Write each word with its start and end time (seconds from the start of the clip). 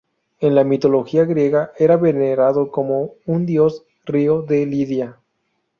En 0.39 0.55
la 0.55 0.63
mitología 0.63 1.25
griega 1.25 1.73
era 1.77 1.95
venerado 1.95 2.71
como 2.71 3.11
un 3.27 3.45
dios-río 3.45 4.41
de 4.41 4.65
Lidia. 4.65 5.17